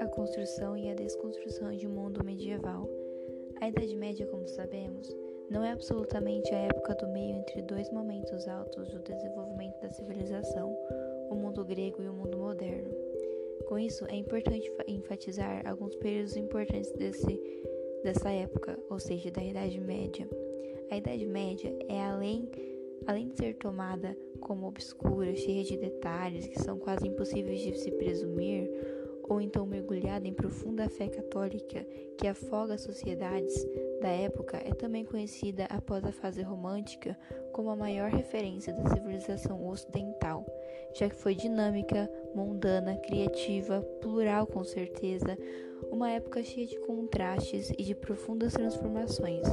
A 0.00 0.06
construção 0.08 0.76
e 0.76 0.90
a 0.90 0.94
desconstrução 0.94 1.74
de 1.74 1.86
um 1.86 1.90
mundo 1.90 2.22
medieval. 2.22 2.86
A 3.60 3.68
Idade 3.68 3.96
Média, 3.96 4.26
como 4.26 4.46
sabemos, 4.46 5.16
não 5.48 5.64
é 5.64 5.72
absolutamente 5.72 6.54
a 6.54 6.58
época 6.58 6.94
do 6.96 7.08
meio 7.08 7.36
entre 7.36 7.62
dois 7.62 7.90
momentos 7.90 8.46
altos 8.46 8.90
do 8.90 8.98
desenvolvimento 8.98 9.80
da 9.80 9.88
civilização, 9.88 10.76
o 11.30 11.34
mundo 11.34 11.64
grego 11.64 12.02
e 12.02 12.08
o 12.08 12.12
mundo 12.12 12.36
moderno. 12.36 12.94
Com 13.66 13.78
isso, 13.78 14.04
é 14.06 14.16
importante 14.16 14.70
enfatizar 14.86 15.66
alguns 15.66 15.96
períodos 15.96 16.36
importantes 16.36 16.92
desse, 16.92 17.40
dessa 18.02 18.30
época, 18.30 18.78
ou 18.90 18.98
seja, 18.98 19.30
da 19.30 19.42
Idade 19.42 19.80
Média. 19.80 20.28
A 20.90 20.96
Idade 20.98 21.24
Média 21.24 21.74
é 21.88 22.00
além, 22.02 22.50
além 23.06 23.28
de 23.28 23.36
ser 23.36 23.54
tomada 23.54 24.16
como 24.40 24.66
obscura, 24.66 25.34
cheia 25.34 25.64
de 25.64 25.76
detalhes 25.76 26.46
que 26.46 26.60
são 26.60 26.78
quase 26.78 27.06
impossíveis 27.06 27.60
de 27.60 27.78
se 27.78 27.90
presumir, 27.92 28.70
ou 29.30 29.40
então 29.40 29.64
mergulhada 29.64 30.26
em 30.26 30.34
profunda 30.34 30.88
fé 30.88 31.08
católica 31.08 31.86
que 32.18 32.26
afoga 32.26 32.74
as 32.74 32.80
sociedades 32.80 33.64
da 34.00 34.08
época, 34.08 34.56
é 34.56 34.74
também 34.74 35.04
conhecida 35.04 35.66
após 35.66 36.04
a 36.04 36.10
fase 36.10 36.42
romântica 36.42 37.16
como 37.52 37.70
a 37.70 37.76
maior 37.76 38.10
referência 38.10 38.72
da 38.72 38.88
civilização 38.88 39.68
ocidental, 39.68 40.44
já 40.94 41.08
que 41.08 41.14
foi 41.14 41.36
dinâmica, 41.36 42.10
mundana, 42.34 42.96
criativa, 42.96 43.80
plural 44.00 44.46
com 44.48 44.64
certeza, 44.64 45.38
uma 45.92 46.10
época 46.10 46.42
cheia 46.42 46.66
de 46.66 46.78
contrastes 46.80 47.70
e 47.70 47.84
de 47.84 47.94
profundas 47.94 48.52
transformações. 48.52 49.46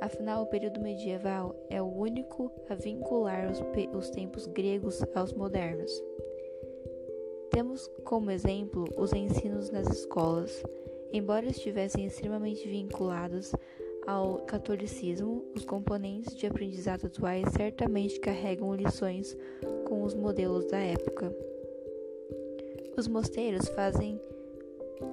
Afinal, 0.00 0.42
o 0.42 0.46
período 0.46 0.80
medieval 0.80 1.54
é 1.68 1.80
o 1.82 1.86
único 1.86 2.50
a 2.68 2.74
vincular 2.74 3.50
os, 3.50 3.62
os 3.94 4.10
tempos 4.10 4.46
gregos 4.46 5.04
aos 5.14 5.32
modernos. 5.32 5.92
Temos 7.50 7.86
como 8.04 8.30
exemplo 8.30 8.84
os 8.96 9.12
ensinos 9.12 9.70
nas 9.70 9.86
escolas. 9.88 10.62
Embora 11.12 11.46
estivessem 11.46 12.06
extremamente 12.06 12.66
vinculados 12.68 13.52
ao 14.06 14.38
catolicismo, 14.46 15.44
os 15.54 15.64
componentes 15.64 16.34
de 16.34 16.46
aprendizado 16.46 17.06
atuais 17.06 17.46
certamente 17.54 18.18
carregam 18.20 18.74
lições 18.74 19.36
com 19.86 20.02
os 20.02 20.14
modelos 20.14 20.64
da 20.66 20.78
época. 20.78 21.34
Os 22.96 23.06
mosteiros 23.06 23.68
fazem 23.68 24.20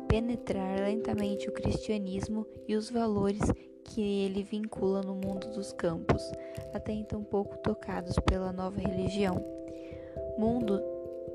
penetrar 0.08 0.80
lentamente 0.80 1.50
o 1.50 1.52
cristianismo 1.52 2.46
e 2.68 2.76
os 2.76 2.90
valores 2.90 3.42
que 3.88 4.24
ele 4.26 4.44
vincula 4.44 5.02
no 5.02 5.16
mundo 5.16 5.48
dos 5.48 5.74
campos, 5.74 6.22
até 6.74 6.92
então 6.92 7.24
pouco 7.24 7.58
tocados 7.58 8.16
pela 8.20 8.52
nova 8.52 8.80
religião. 8.80 9.44
Mundo 10.38 10.80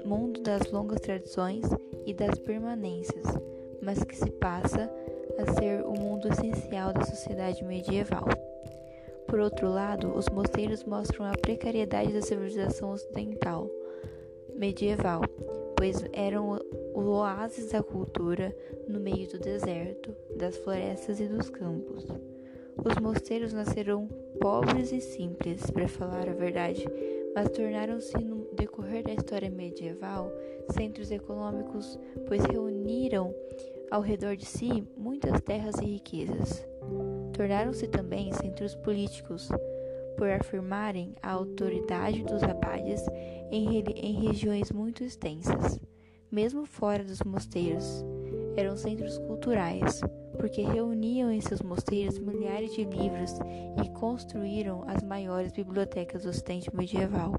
mundo 0.04 0.40
das 0.40 0.70
longas 0.70 1.00
tradições 1.00 1.64
e 2.04 2.12
das 2.12 2.38
permanências, 2.38 3.24
mas 3.80 4.02
que 4.02 4.16
se 4.16 4.30
passa 4.30 4.90
a 5.38 5.52
ser 5.52 5.84
o 5.84 5.92
mundo 5.92 6.28
essencial 6.28 6.92
da 6.92 7.04
sociedade 7.04 7.64
medieval. 7.64 8.26
Por 9.26 9.38
outro 9.38 9.68
lado, 9.68 10.14
os 10.14 10.28
mosteiros 10.28 10.84
mostram 10.84 11.24
a 11.24 11.32
precariedade 11.32 12.12
da 12.12 12.20
civilização 12.20 12.92
ocidental 12.92 13.70
medieval, 14.54 15.22
pois 15.76 16.04
eram 16.12 16.58
o 16.94 17.00
oásis 17.00 17.70
da 17.70 17.82
cultura 17.82 18.54
no 18.86 19.00
meio 19.00 19.28
do 19.28 19.38
deserto, 19.38 20.14
das 20.36 20.56
florestas 20.58 21.18
e 21.20 21.26
dos 21.26 21.48
campos. 21.48 22.06
Os 22.76 22.96
mosteiros 23.00 23.52
nasceram 23.52 24.08
pobres 24.40 24.92
e 24.92 25.00
simples, 25.00 25.70
para 25.70 25.88
falar 25.88 26.28
a 26.28 26.32
verdade, 26.32 26.84
mas 27.34 27.50
tornaram-se 27.50 28.16
no 28.18 28.46
decorrer 28.54 29.04
da 29.04 29.12
história 29.12 29.50
medieval 29.50 30.32
centros 30.70 31.10
econômicos, 31.10 31.98
pois 32.26 32.44
reuniram 32.44 33.34
ao 33.90 34.00
redor 34.00 34.36
de 34.36 34.46
si 34.46 34.84
muitas 34.96 35.40
terras 35.42 35.76
e 35.76 35.84
riquezas. 35.84 36.66
Tornaram-se 37.32 37.86
também 37.88 38.32
centros 38.32 38.74
políticos, 38.74 39.48
por 40.16 40.28
afirmarem 40.28 41.14
a 41.22 41.32
autoridade 41.32 42.22
dos 42.22 42.42
abades 42.42 43.04
em, 43.50 43.82
em 43.96 44.26
regiões 44.26 44.70
muito 44.70 45.02
extensas, 45.02 45.80
mesmo 46.30 46.66
fora 46.66 47.02
dos 47.04 47.22
mosteiros. 47.22 48.04
Eram 48.56 48.76
centros 48.76 49.18
culturais, 49.18 50.00
porque 50.38 50.62
reuniam 50.62 51.30
em 51.30 51.40
seus 51.40 51.60
mosteiros 51.60 52.18
milhares 52.18 52.74
de 52.74 52.84
livros 52.84 53.32
e 53.84 53.88
construíram 53.90 54.84
as 54.86 55.02
maiores 55.02 55.52
bibliotecas 55.52 56.24
do 56.24 56.30
Ocidente 56.30 56.74
medieval. 56.74 57.38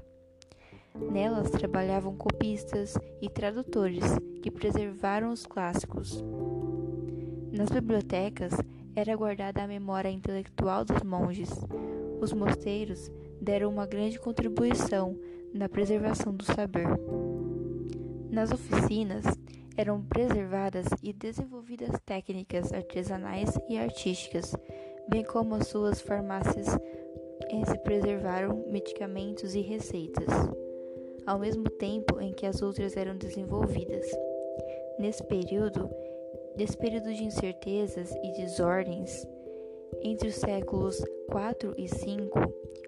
Nelas 1.10 1.50
trabalhavam 1.50 2.14
copistas 2.16 2.96
e 3.20 3.28
tradutores 3.28 4.04
que 4.42 4.50
preservaram 4.50 5.32
os 5.32 5.44
clássicos. 5.44 6.24
Nas 7.50 7.68
bibliotecas 7.68 8.54
era 8.94 9.16
guardada 9.16 9.62
a 9.62 9.66
memória 9.66 10.08
intelectual 10.08 10.84
dos 10.84 11.02
monges. 11.02 11.50
Os 12.20 12.32
mosteiros 12.32 13.10
deram 13.40 13.70
uma 13.70 13.86
grande 13.86 14.18
contribuição 14.20 15.18
na 15.52 15.68
preservação 15.68 16.34
do 16.34 16.44
saber. 16.44 16.86
Nas 18.30 18.52
oficinas 18.52 19.24
eram 19.76 20.02
preservadas 20.02 20.86
e 21.02 21.12
desenvolvidas 21.12 21.90
técnicas 22.06 22.72
artesanais 22.72 23.50
e 23.68 23.76
artísticas, 23.76 24.54
bem 25.08 25.24
como 25.24 25.54
as 25.54 25.68
suas 25.68 26.00
farmácias 26.00 26.68
eh, 26.68 27.64
se 27.66 27.78
preservaram 27.78 28.64
medicamentos 28.68 29.54
e 29.54 29.60
receitas, 29.60 30.28
ao 31.26 31.38
mesmo 31.38 31.68
tempo 31.70 32.20
em 32.20 32.32
que 32.32 32.46
as 32.46 32.62
outras 32.62 32.96
eram 32.96 33.16
desenvolvidas. 33.16 34.06
Nesse 34.98 35.24
período, 35.24 35.90
nesse 36.56 36.76
período 36.76 37.12
de 37.12 37.24
incertezas 37.24 38.14
e 38.22 38.32
desordens, 38.32 39.26
entre 40.02 40.28
os 40.28 40.36
séculos 40.36 41.02
4 41.30 41.74
e 41.76 41.88
5, 41.88 42.38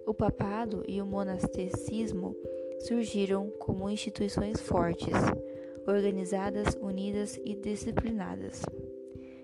o 0.06 0.14
papado 0.14 0.84
e 0.86 1.00
o 1.00 1.06
monasticismo 1.06 2.36
surgiram 2.80 3.50
como 3.58 3.90
instituições 3.90 4.60
fortes, 4.60 5.14
organizadas, 5.86 6.76
unidas 6.80 7.38
e 7.44 7.54
disciplinadas. 7.54 8.62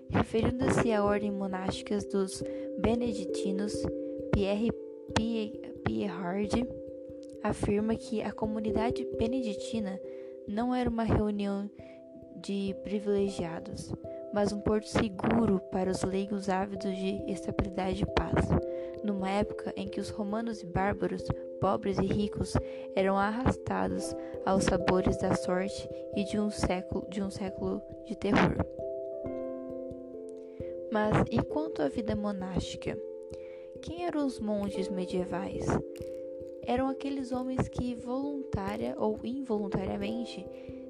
Referindo-se 0.09 0.91
à 0.91 1.03
ordem 1.03 1.31
monástica 1.31 1.97
dos 1.97 2.43
beneditinos, 2.79 3.73
Pierre 4.31 4.71
Pierrard 5.83 6.67
afirma 7.43 7.95
que 7.95 8.21
a 8.21 8.31
comunidade 8.31 9.05
beneditina 9.17 9.99
não 10.47 10.73
era 10.73 10.89
uma 10.89 11.03
reunião 11.03 11.69
de 12.37 12.75
privilegiados, 12.83 13.93
mas 14.33 14.51
um 14.51 14.59
porto 14.59 14.87
seguro 14.87 15.59
para 15.71 15.91
os 15.91 16.03
leigos 16.03 16.49
ávidos 16.49 16.95
de 16.95 17.23
estabilidade 17.31 18.03
e 18.03 18.13
paz, 18.13 18.47
numa 19.03 19.29
época 19.29 19.73
em 19.75 19.87
que 19.87 19.99
os 19.99 20.09
romanos 20.09 20.61
e 20.61 20.65
bárbaros 20.65 21.23
pobres 21.63 21.97
e 21.97 22.05
ricos 22.05 22.57
eram 22.93 23.15
arrastados 23.17 24.13
aos 24.45 24.65
sabores 24.65 25.15
da 25.19 25.33
sorte 25.33 25.89
e 26.13 26.25
de 26.25 26.37
um 26.37 26.49
século 26.49 27.07
de 27.09 27.23
um 27.23 27.29
século 27.29 27.81
de 28.05 28.17
terror. 28.17 28.57
Mas 30.91 31.23
e 31.31 31.41
quanto 31.41 31.81
à 31.81 31.87
vida 31.87 32.17
monástica? 32.17 32.97
Quem 33.81 34.05
eram 34.05 34.27
os 34.27 34.41
monges 34.41 34.89
medievais? 34.89 35.65
Eram 36.63 36.89
aqueles 36.89 37.31
homens 37.31 37.69
que 37.69 37.95
voluntária 37.95 38.93
ou 38.97 39.17
involuntariamente 39.23 40.45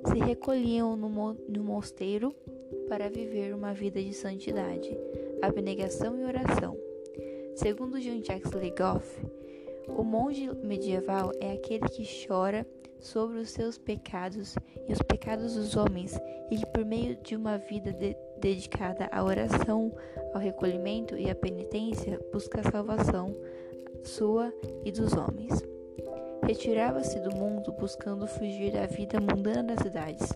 se 0.08 0.20
recolhiam 0.26 0.96
no, 0.96 1.08
mo 1.08 1.38
no 1.48 1.64
mosteiro 1.64 2.34
para 2.90 3.12
viver 3.12 3.54
uma 3.54 3.76
vida 3.76 4.02
de 4.02 4.12
santidade, 4.12 4.90
abnegação 5.40 6.20
e 6.20 6.24
oração. 6.24 6.76
Segundo 7.54 8.02
Jean-Jacques 8.02 8.52
Legoff, 8.54 9.22
o 9.88 10.04
monge 10.04 10.50
medieval 10.64 11.32
é 11.40 11.54
aquele 11.54 11.88
que 11.90 12.04
chora 12.28 12.66
sobre 13.00 13.40
os 13.40 13.50
seus 13.50 13.78
pecados 13.78 14.56
e 14.88 14.94
os 14.94 15.02
pecados 15.02 15.56
dos 15.56 15.76
homens, 15.76 16.18
e 16.50 16.58
que, 16.58 16.66
por 16.68 16.86
meio 16.86 17.16
de 17.18 17.36
uma 17.36 17.58
vida 17.58 17.92
de 17.92 18.16
dedicada 18.40 19.08
à 19.12 19.24
oração, 19.24 19.92
ao 20.34 20.40
recolhimento 20.40 21.18
e 21.18 21.30
à 21.30 21.36
penitência, 21.36 22.20
busca 22.32 22.60
a 22.60 22.72
salvação 22.72 23.36
sua 24.04 24.54
e 24.84 24.92
dos 24.92 25.14
homens. 25.14 25.64
Retirava-se 26.46 27.20
do 27.22 27.34
mundo 27.34 27.72
buscando 27.72 28.28
fugir 28.28 28.74
da 28.74 28.86
vida 28.86 29.20
mundana 29.20 29.64
das 29.64 29.80
cidades, 29.80 30.30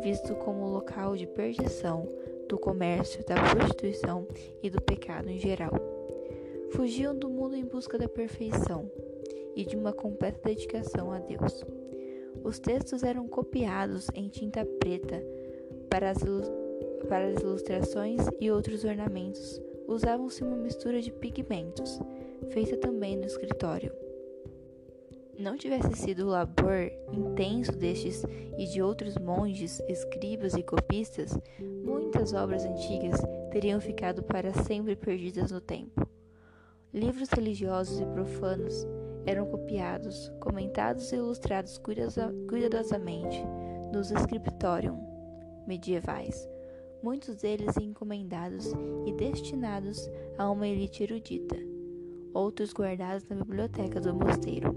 visto 0.00 0.34
como 0.36 0.68
local 0.68 1.16
de 1.16 1.26
perdição, 1.26 2.08
do 2.48 2.56
comércio, 2.58 3.24
da 3.26 3.34
prostituição 3.34 4.28
e 4.62 4.70
do 4.70 4.80
pecado 4.80 5.28
em 5.28 5.38
geral. 5.38 5.93
Fugiam 6.74 7.14
do 7.16 7.30
mundo 7.30 7.54
em 7.54 7.64
busca 7.64 7.96
da 7.96 8.08
perfeição 8.08 8.90
e 9.54 9.64
de 9.64 9.76
uma 9.76 9.92
completa 9.92 10.40
dedicação 10.44 11.12
a 11.12 11.20
Deus. 11.20 11.64
Os 12.42 12.58
textos 12.58 13.04
eram 13.04 13.28
copiados 13.28 14.10
em 14.12 14.28
tinta 14.28 14.66
preta 14.80 15.22
para 15.88 16.10
as, 16.10 16.18
para 17.08 17.28
as 17.28 17.40
ilustrações 17.40 18.22
e 18.40 18.50
outros 18.50 18.82
ornamentos. 18.82 19.62
Usavam-se 19.86 20.42
uma 20.42 20.56
mistura 20.56 21.00
de 21.00 21.12
pigmentos, 21.12 22.00
feita 22.50 22.76
também 22.76 23.16
no 23.16 23.24
escritório. 23.24 23.92
não 25.38 25.56
tivesse 25.56 25.94
sido 25.94 26.24
o 26.24 26.30
labor 26.30 26.90
intenso 27.12 27.70
destes 27.70 28.24
e 28.58 28.66
de 28.66 28.82
outros 28.82 29.16
monges, 29.16 29.78
escribas 29.88 30.54
e 30.54 30.62
copistas, 30.64 31.38
muitas 31.84 32.32
obras 32.32 32.64
antigas 32.64 33.20
teriam 33.52 33.80
ficado 33.80 34.24
para 34.24 34.52
sempre 34.64 34.96
perdidas 34.96 35.52
no 35.52 35.60
tempo. 35.60 36.13
Livros 36.94 37.28
religiosos 37.30 37.98
e 37.98 38.06
profanos 38.06 38.86
eram 39.26 39.46
copiados, 39.46 40.30
comentados 40.38 41.10
e 41.10 41.16
ilustrados 41.16 41.76
cuidadosamente 41.76 43.42
nos 43.92 44.10
scriptorium 44.10 44.96
medievais, 45.66 46.48
muitos 47.02 47.34
deles 47.34 47.76
encomendados 47.78 48.72
e 49.06 49.12
destinados 49.12 50.08
a 50.38 50.48
uma 50.48 50.68
elite 50.68 51.02
erudita, 51.02 51.56
outros 52.32 52.72
guardados 52.72 53.28
na 53.28 53.34
biblioteca 53.34 54.00
do 54.00 54.14
mosteiro. 54.14 54.72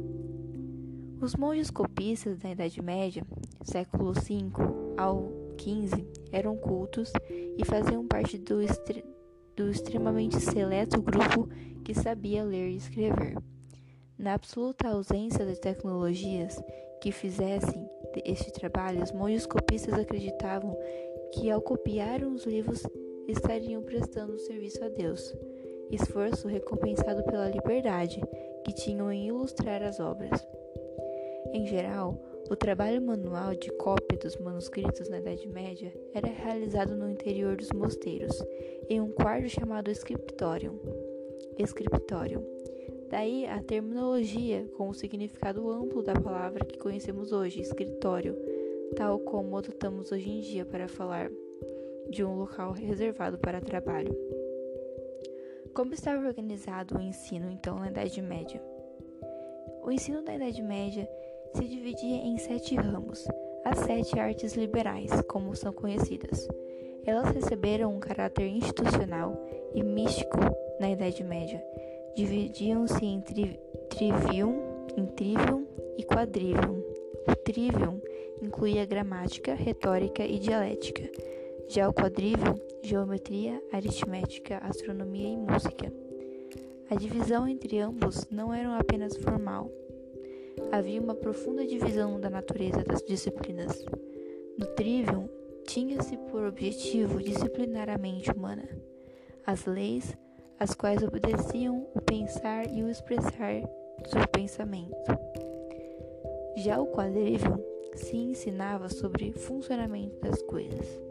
Os 1.21 1.35
monges 1.35 1.69
copistas 1.69 2.39
da 2.39 2.49
Idade 2.49 2.81
Média, 2.81 3.23
século 3.63 4.13
V 4.13 4.51
ao 4.97 5.31
XV, 5.55 6.03
eram 6.31 6.57
cultos 6.57 7.13
e 7.29 7.63
faziam 7.63 8.07
parte 8.07 8.39
do, 8.39 8.59
do 9.57 9.71
extremamente 9.71 10.39
seleto 10.39 11.01
grupo 11.01 11.49
que 11.83 11.95
sabia 11.95 12.43
ler 12.43 12.69
e 12.69 12.77
escrever. 12.77 13.35
Na 14.17 14.35
absoluta 14.35 14.87
ausência 14.87 15.43
de 15.45 15.59
tecnologias 15.59 16.61
que 17.01 17.11
fizessem 17.11 17.89
este 18.23 18.51
trabalho, 18.51 19.03
os 19.03 19.11
monges 19.11 19.47
copistas 19.47 19.95
acreditavam 19.95 20.77
que 21.33 21.49
ao 21.49 21.59
copiar 21.59 22.23
os 22.23 22.45
livros 22.45 22.83
estariam 23.27 23.81
prestando 23.81 24.39
serviço 24.39 24.83
a 24.83 24.89
Deus, 24.89 25.35
esforço 25.91 26.47
recompensado 26.47 27.23
pela 27.23 27.49
liberdade 27.49 28.21
que 28.63 28.73
tinham 28.73 29.11
em 29.11 29.27
ilustrar 29.27 29.81
as 29.81 29.99
obras. 29.99 30.47
Em 31.51 31.65
geral, 31.65 32.21
o 32.49 32.55
trabalho 32.55 33.01
manual 33.01 33.55
de 33.55 33.69
cópia 33.71 34.17
dos 34.17 34.37
manuscritos 34.37 35.09
na 35.09 35.19
Idade 35.19 35.47
Média 35.47 35.93
era 36.13 36.27
realizado 36.27 36.95
no 36.95 37.09
interior 37.09 37.55
dos 37.55 37.71
mosteiros, 37.71 38.41
em 38.89 39.01
um 39.01 39.11
quarto 39.11 39.49
chamado 39.49 39.91
scriptorium. 39.91 40.79
Scriptorium 41.65 42.43
Daí 43.09 43.45
a 43.45 43.61
terminologia 43.61 44.67
com 44.75 44.89
o 44.89 44.93
significado 44.93 45.69
amplo 45.71 46.03
da 46.03 46.13
palavra 46.13 46.65
que 46.65 46.77
conhecemos 46.77 47.31
hoje, 47.31 47.61
escritório, 47.61 48.35
tal 48.95 49.19
como 49.19 49.57
adotamos 49.57 50.11
hoje 50.11 50.29
em 50.29 50.39
dia 50.41 50.65
para 50.65 50.87
falar 50.87 51.31
de 52.09 52.23
um 52.23 52.37
local 52.37 52.73
reservado 52.73 53.37
para 53.37 53.61
trabalho. 53.61 54.15
Como 55.73 55.93
estava 55.93 56.27
organizado 56.27 56.97
o 56.97 57.01
ensino 57.01 57.49
então 57.49 57.79
na 57.79 57.89
Idade 57.89 58.21
Média? 58.21 58.61
O 59.83 59.91
ensino 59.91 60.21
da 60.21 60.35
Idade 60.35 60.61
Média 60.61 61.07
se 61.57 61.65
dividia 61.65 62.17
em 62.17 62.37
sete 62.37 62.75
ramos, 62.75 63.27
as 63.65 63.79
sete 63.79 64.19
artes 64.19 64.53
liberais, 64.53 65.09
como 65.27 65.55
são 65.55 65.73
conhecidas. 65.73 66.47
Elas 67.05 67.33
receberam 67.33 67.93
um 67.93 67.99
caráter 67.99 68.47
institucional 68.47 69.35
e 69.73 69.83
místico 69.83 70.37
na 70.79 70.91
Idade 70.91 71.23
Média 71.23 71.61
dividiam-se 72.17 73.05
em 73.05 73.21
tri 73.21 73.59
trivium, 73.89 74.87
em 74.97 75.05
trivium 75.05 75.67
e 75.99 76.03
quadrivium. 76.03 76.83
O 77.27 77.35
trivium 77.35 78.01
incluía 78.41 78.85
gramática, 78.87 79.53
retórica 79.53 80.25
e 80.25 80.39
dialética. 80.39 81.03
Já 81.67 81.87
o 81.87 81.93
quadrivium, 81.93 82.55
geometria, 82.81 83.61
aritmética, 83.71 84.57
astronomia 84.63 85.29
e 85.29 85.37
música. 85.37 85.93
A 86.89 86.95
divisão 86.95 87.47
entre 87.47 87.79
ambos 87.79 88.27
não 88.31 88.51
era 88.51 88.77
apenas 88.79 89.15
formal. 89.17 89.69
Havia 90.71 91.01
uma 91.01 91.15
profunda 91.15 91.65
divisão 91.65 92.19
da 92.19 92.29
natureza 92.29 92.83
das 92.83 93.01
disciplinas. 93.01 93.85
No 94.57 94.65
trivium, 94.67 95.29
tinha-se 95.65 96.17
por 96.29 96.43
objetivo 96.43 97.21
disciplinar 97.21 97.89
a 97.89 97.97
mente 97.97 98.31
humana. 98.31 98.67
As 99.45 99.65
leis, 99.65 100.17
as 100.59 100.73
quais 100.73 101.01
obedeciam 101.03 101.87
o 101.95 102.01
pensar 102.01 102.69
e 102.69 102.83
o 102.83 102.89
expressar 102.89 103.61
do 103.61 104.27
pensamento. 104.31 104.95
Já 106.57 106.79
o 106.79 106.87
quadrivium 106.87 107.63
se 107.95 108.17
ensinava 108.17 108.89
sobre 108.89 109.31
funcionamento 109.31 110.19
das 110.19 110.41
coisas. 110.43 111.06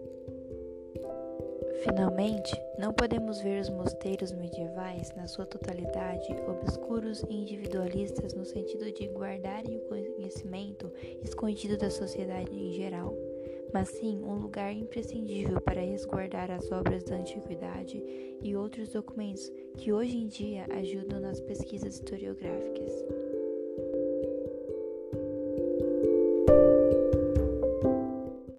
Finalmente, 1.87 2.53
não 2.79 2.93
podemos 2.93 3.41
ver 3.41 3.61
os 3.61 3.71
mosteiros 3.71 4.33
medievais, 4.33 5.15
na 5.15 5.27
sua 5.27 5.47
totalidade, 5.47 6.35
obscuros 6.49 7.23
e 7.31 7.35
individualistas 7.35 8.35
no 8.35 8.45
sentido 8.45 8.91
de 8.93 9.07
guardarem 9.07 9.77
o 9.77 9.89
conhecimento 9.89 10.93
escondido 11.23 11.79
da 11.79 11.89
sociedade 11.89 12.53
em 12.53 12.73
geral 12.73 13.15
mas 13.73 13.89
sim 13.89 14.23
um 14.23 14.35
lugar 14.37 14.73
imprescindível 14.73 15.61
para 15.61 15.81
resguardar 15.81 16.51
as 16.51 16.71
obras 16.73 17.05
da 17.05 17.17
antiguidade 17.17 18.03
e 18.43 18.57
outros 18.57 18.91
documentos 18.91 19.53
que 19.77 19.93
hoje 19.93 20.17
em 20.17 20.27
dia 20.29 20.67
ajudam 20.71 21.21
nas 21.21 21.41
pesquisas 21.41 21.97
historiográficas. 21.97 23.26